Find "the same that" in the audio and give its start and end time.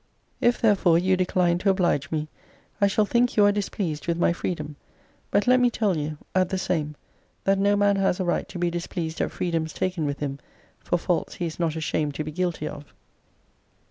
6.49-7.59